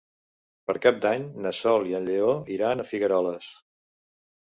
Per 0.71 0.75
Cap 0.85 0.97
d'Any 1.03 1.27
na 1.47 1.53
Sol 1.59 1.87
i 1.91 1.95
en 2.01 2.09
Lleó 2.09 2.35
iran 2.59 2.85
a 2.87 2.91
Figueroles. 2.91 3.55